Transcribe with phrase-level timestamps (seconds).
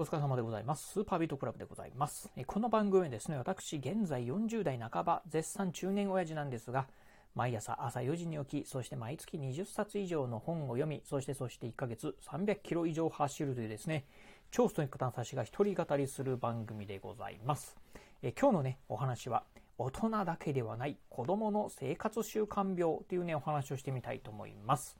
[0.00, 0.92] お疲れ様でございます。
[0.92, 2.30] スーパービートクラブでございます。
[2.46, 6.86] この番組はですね、私、現在40代半ば、絶賛中年親父なんですが、
[7.34, 14.04] 毎朝朝4時に起き、そして毎月20冊以上の本を読み、そしてそして1ヶ月300キロ以上走るというですね、
[14.52, 17.76] 超ストイック探査士が一人語りする番組でございます。
[18.22, 19.42] え今日のね、お話は、
[19.78, 24.96] 大人だけではない子供の生活習慣病というね、お話をしてみたいと思います。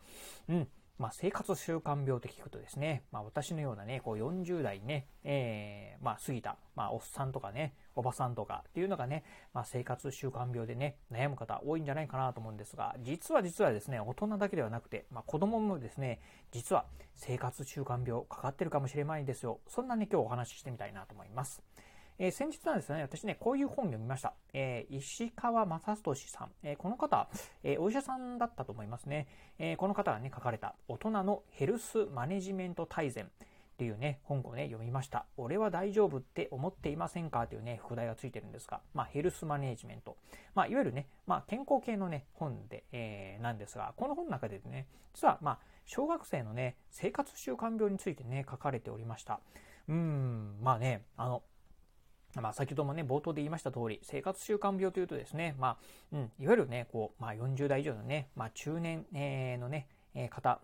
[0.48, 0.68] うん。
[0.98, 9.22] まあ、生活習慣病って聞くとですね、まあ、私のようなね、こう40代ね、えー、まあ、過ぎた、まあ、おっさんとかね、おばさんとかっていうのがね、
[9.54, 19.60] まあ、生活習慣病でね、悩む方多いんじゃないかなと思うんですが、実は実はですね、大人だけではなくて、まあ、子供もですね、実は生活習慣病かかってるかもしれないんですよ。
[19.68, 21.62] そんなね、今日お話ししてみたいなと思います。
[22.20, 24.34] えー、先日なんですね、私ね、こういう本読みました。
[24.52, 26.50] えー、石川正俊さん。
[26.64, 27.28] えー、この方、
[27.62, 29.28] えお医者さんだったと思いますね。
[29.58, 33.26] えこの方がね、書かれた、大人のヘルスマネジメント大全。
[33.26, 33.28] っ
[33.78, 35.26] ていうね、本をね、読みました。
[35.36, 37.46] 俺は大丈夫って思っていませんか？
[37.46, 40.16] というね、副題がついてるんですが、まあ、ヘルスマネジメント。
[40.56, 49.38] まあ、いわゆるね、まあ、健康系のね、本で、えー、なんですが、この本の中でね、実は、まあ、小学生のね、生活習慣病についてね、書かれておりました。
[49.86, 51.44] うーん、まあね、あの、
[52.34, 55.76] まあ、先ほどもね、冒頭で言いました通り、生活習慣病というとですね、まあ、
[56.12, 59.88] うん、いわゆるね、こう、まあ、40代以上のね、まあ、中年、えー、のね、
[60.28, 60.60] 方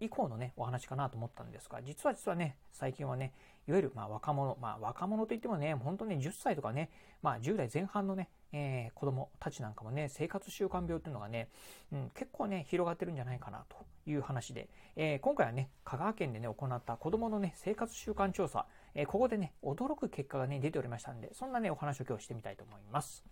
[0.00, 3.32] 以降のね、お話かなと思ったんですが、実は実はね、最近はね、
[3.66, 6.90] いわゆるま若者、まあ若者といってもね、本当に10歳とかね、
[7.22, 11.48] まあ10代前半のね、えー、子供たちなんかもね、生活習慣病っていうのがね、
[11.92, 13.76] うん、結構ね、広がってるんじゃないかなと
[14.10, 23.24] いう話で、えー、今回はね、香川県でね、行った子供のね、生活習慣調査、えー、ここでね、驚く結果がね、出ておりましたんで、そんなね、お話を今日してみたいと思います。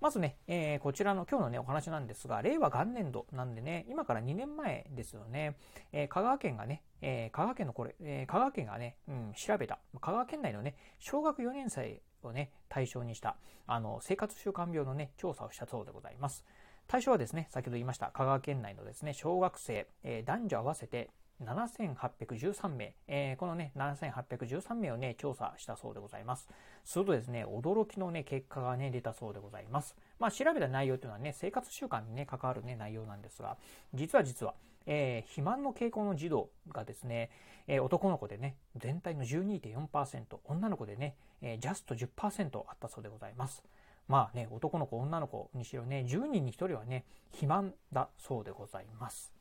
[0.00, 5.56] まずね、えー、こちらの今日のね、お話なんですが、令和元年度なんでね、今から2年前ですよね、
[5.92, 16.46] えー、香川県がね、えー、香川県のこれ、え香川県がね、うん、調べた、香川県内のね、小学4年生をね、対象にした、あの、生活習慣病のね、調査をしたそうでございます。
[16.86, 21.10] 対象はですね、先ほど言いました香川県内のですね、小学生、え男女合わせて
[21.44, 26.48] 7813名、えー、このね、7813名をね、調査したそうでございます。
[26.84, 29.96] するとですね、驚きのね、結果がね、出たそうでございます。
[30.18, 33.56] まあ、調べた内容というのはね、生活習慣にね、関わるね、内容なんですが、
[33.94, 34.54] 実は実は、
[34.86, 37.30] えー、肥満の傾向の児童がですね、
[37.66, 43.62] えー、男の子でね、全体の12.4%、女の子でね、えー、ジャスト10%あったそうでございます。
[44.08, 49.32] まあね、男の子、女の子にしろね、10人に1人はね、肥満だそうでございます。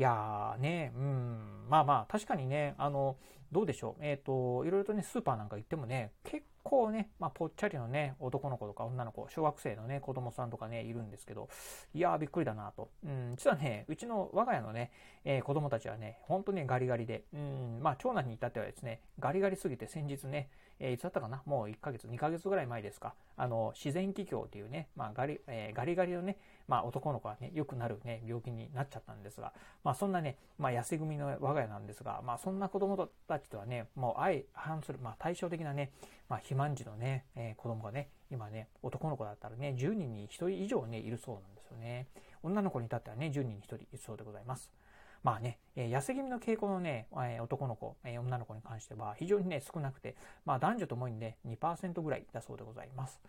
[0.00, 3.18] いやーね、うん、まあまあ、確かにね、あの、
[3.52, 4.02] どうでしょう。
[4.02, 11.50] えっ、ー、と、いろいろとね、スーパーなんか行ってもね、結構ね、まあ、ぽっちゃりのね、男の子とか女の子、小学生のね、子供さんとかね、いるんですけど、
[11.92, 12.88] いやー、びっくりだなと。
[13.04, 14.90] うん、実はね、うちの我が家のね、
[15.26, 20.48] えー、子供たちはね、本当にガリガリで、うん、まあ、長男に至ってはですね、ガリガリすぎて先日ね、
[20.80, 21.42] えー、いつだったかな？
[21.46, 23.14] もう1ヶ月、2ヶ月ぐらい前ですか？
[23.36, 29.52] あの、自然気境っていうね、まあ、ガリ、えー、ガリガリのね、まあ、男の子はね、よくなるね、病気になっちゃったんですが、
[29.84, 35.92] まあ、そんなね、まあ、痩せ組の我が家なんですが、まあ、そんな子供たちとはね、もう相反する、まあ、対照的なね、
[36.28, 42.06] まあ、肥満児のね、えー、子供がね、今ね、男の子だったらね、10人に1人以上ね、いるそうなんですよね。
[42.42, 44.70] 女の子に至ってはね、10人に1人いるそうでございます。
[45.22, 53.20] まあね、え、痩せ気味の傾向のね、え、男の子、え、女の子に関しては非常にね、少なくて、まあ男女ともにね、2%ぐらいだそうでございます。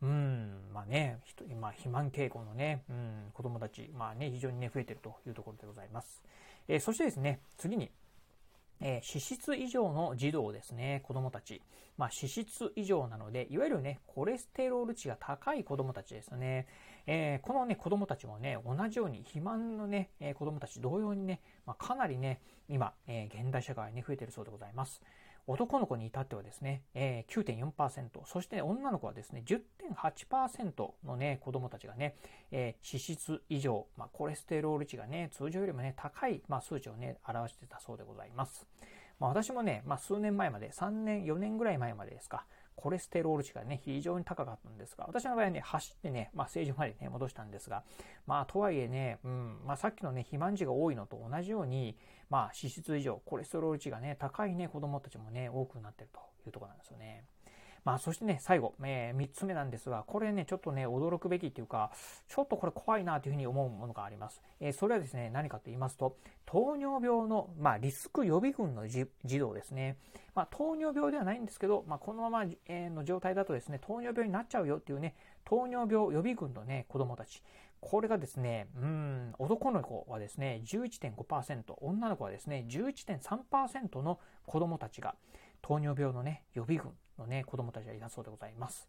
[0.00, 1.18] うん、まあね、
[1.60, 6.22] まあ、肥満傾向のね、うん、子供たち、まあね、非常にね、増えてるというところでございます。
[6.68, 7.90] えー、そしてですね、次に、
[8.80, 11.62] えー、脂質異常の児童ですね、子供たち。
[11.96, 16.68] まあ、脂質異常なので、いわゆるね、コレステロール値が高い子供たちですね。
[17.06, 25.02] えー、このね、子供たちもね、同じように肥満のね、えー、子供たち同様にね、まあ、かなりね、今、えー、現代社会に増えてるそうでございます。
[25.48, 32.16] 男の子に至ってはですね、えー、9.4%、そして女の子はですね、10.8%のね、子供たちがね、
[32.50, 38.66] えー、脂質異常、まあ、コレステロール値がね、通常よりもね、高い、まあ、数値をね、表してたそうでございます。
[39.18, 42.44] まあ、私もね、まあ、数年前まで、3年、4年ぐらい前までですか、
[42.80, 47.82] コレステロール値がね、非常に高かったんですが、私の場合はね、走ってね、まあ、正常までね、戻したんですが、
[48.24, 51.96] まあ、とはいえね、うん、まあ、さっきのね、肥満値が多いのと同じように、
[52.30, 57.24] まあ、脂質異常、コレステロール値がね、高いね、子供たちもね、多くなってるというところなんですよね。
[57.88, 61.90] まあ、そしてね、最後、えー、3つ目なんですが、これね、ちょっとね、驚くべきっていうか、
[62.28, 64.42] ちょっとこれ怖いなというふうに思うものがあります。
[64.60, 69.08] えー、それはですね、何かと言いますと、糖尿病の、まあ、リスク予備軍の児
[69.38, 69.96] 童ですね。
[70.34, 75.14] まあ、糖尿病ではないんですけど、まあ、このまま、え、の状態だとですね、糖尿病になっちゃうよっていうね、
[75.46, 77.42] 糖尿病予備軍のね、子供たち。
[77.80, 85.14] これがですね、うん、男の子はですね、11.5%、女の子はですね、11.3%の子供たちが
[85.62, 88.88] 糖尿病のね、予備軍のね、子供たちがいたそうでございます。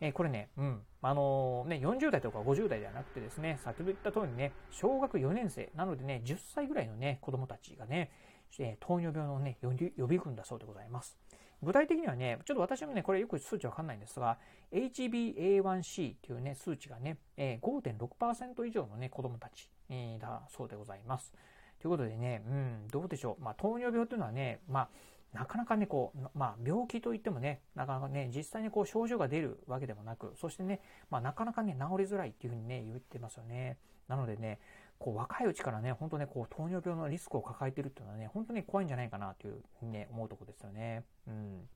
[0.00, 8.10] えー、これね、うん、あのー、ね、40代とか50代ではなくてですね、先ほど言った通りにね、小学4年生、なのでね、10歳ぐらいのね、子供たちがね、
[8.58, 9.70] え、糖尿病のね、予
[10.06, 11.16] 備軍だそうでございます。
[11.62, 14.38] 具体的にはね、ちょっと私もね、これよく数値わかんないんですが、
[14.72, 21.32] HbA1c っていうね、数値がね、え、5.6%以上のね、子供たち、え、だそうでございます。
[21.80, 23.42] ということでね、うん、どうでしょう。
[23.42, 24.88] まあ、糖尿病というのはね、まあ、
[25.34, 33.76] なかなかね、こう、まあ、病気といってもね、なかなかね、実際にこう症状が出るわけでもなく、そしてね、まあ、なかなかね、治りづらいっていうふうにね、言ってますよね。
[34.06, 34.60] なのでね、
[34.98, 41.04] こう若いうちからね、本当ね、こう糖尿病のリスクを抱えてるっていうのはね、本当に怖いんじゃないかなというふうにね、思うとこですよね。
[41.26, 41.68] うん。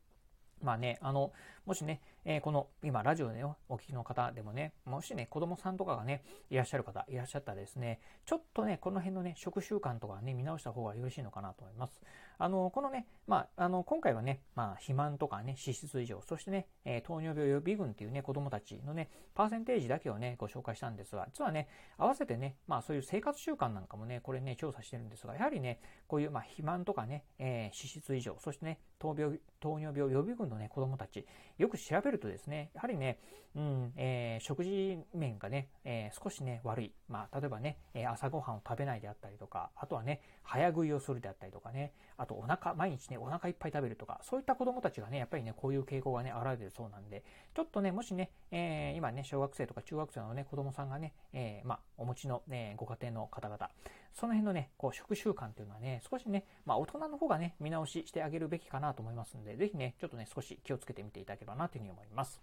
[0.63, 1.33] まあね、あの、
[1.69, 12.01] もしね、えー、この、今、ラジオで、ね、お聞きの方でもね、もしね、子供さんとかがね、いらっしゃる方、いらっしゃったらですね、ちょっとね、この辺のね、食習慣とかね、見直した方がよろしいのかなと思います。
[12.39, 21.69] あの、このね、まあ、あの、今回はね、まあ、肥満とかね、脂質異常、そしてね、えー、糖尿病予備軍っていうね、子供たちのね、パーセンテージだけをね、ご紹介したんですが、実はね、
[21.99, 31.27] 合わせてね、まあ、そういう生活習慣なんかもね、これね、調査してるんですが、やはりね、こういう、まあ、肥満とかね、えー、脂質異常、そしてね、糖病糖尿病予備軍のね、子供たち、
[31.59, 33.19] よく調べるとですね、やはりね、
[33.57, 36.93] うん、えー、食事面がね、えー、少しね、悪い。
[37.09, 47.23] まあ、例えばね、え朝ごはんを食べないであったりとか、あとはね、早食いをするであったりとかね、あとお腹、毎日ね、お腹いっぱい食べるとか、そういった子供たちがね、やっぱりね、こういう傾向がね、現れてるそうなんで、
[47.55, 53.71] ちょっとね、もしね、えー、今ね、小学生とか中学生のね、子供さんがね、えー、まあ、お持ちの、ね、ご家庭の方々、
[54.15, 62.41] その辺のね、こう、食習慣っていうのはね、少しね、まあ、大人の方がね、見直ししてあげるべきかなと思いますんで、ぜひね、ちょっとね、少し気をつけてみていただければなというふうに思います。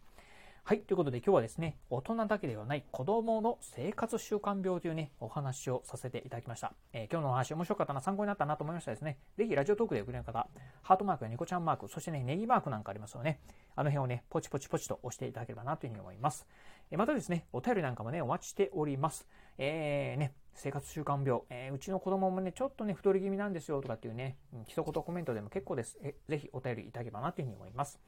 [0.67, 0.79] はい。
[0.79, 6.73] ということで今日はですね、大人だけではない子供の生活習慣病というね、お話をさせていただきました。
[6.91, 9.19] えー、今日のお話面白かったな、参考になったなと思いましたですね。
[9.38, 10.50] ぜひラジオトークでおくれる方、
[10.81, 13.41] ハートマークやニコちゃんマーク、そしてね、ネギマークなんかありますよね。
[13.75, 16.47] あの辺をね、ポチポチポチと押していただければなというふうに思います。
[16.89, 19.27] えー、またですね、お便りなんかもね、お待ちしております。
[19.59, 26.00] えー、ね、生活習慣病、えー、うちの子供もね、ちょっとね、太り気味なんですよとかっていうね、一言コメントでも結構です。
[26.01, 28.00] えぜひお便りいただければなというふうに思います。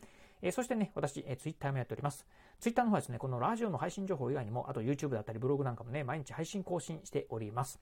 [0.42, 2.25] えそしてね、私、え Twitter もやっております。
[2.60, 7.80] Twitter の方はですね、このラジオの配信情報以外にも、あと YouTube だったりブログなんかもね、毎日配信更新しております。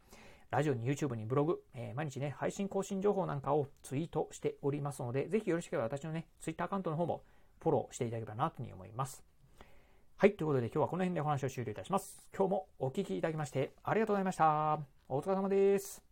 [0.52, 7.24] ラジオに YouTube にブログ、えー、毎日ね、配信更新情報なんかをツイートしておりますので、ぜひよろしければ私のね、Twitter アカウントの方も
[7.62, 9.24] フォローしていただければなというふうに思います。
[10.18, 12.22] はい、ということで今日はこの辺でお話を終了いたします。
[12.36, 14.80] 今日もお聴きいただきましてありがとうございました。
[15.10, 16.05] お疲れ様です。